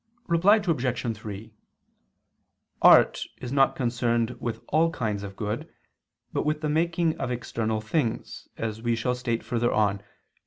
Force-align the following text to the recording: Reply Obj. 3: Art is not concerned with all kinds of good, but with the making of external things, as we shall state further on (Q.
Reply 0.25 0.55
Obj. 0.55 1.15
3: 1.15 1.53
Art 2.81 3.21
is 3.37 3.51
not 3.51 3.75
concerned 3.75 4.31
with 4.39 4.59
all 4.69 4.89
kinds 4.89 5.21
of 5.21 5.35
good, 5.35 5.69
but 6.33 6.43
with 6.43 6.61
the 6.61 6.69
making 6.69 7.19
of 7.21 7.29
external 7.29 7.81
things, 7.81 8.47
as 8.57 8.81
we 8.81 8.95
shall 8.95 9.13
state 9.13 9.43
further 9.43 9.71
on 9.71 9.99
(Q. 9.99 10.05